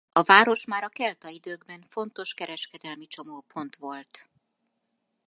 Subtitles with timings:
[0.11, 4.27] A város már a kelta időkben fontos kereskedelmi csomópont volt.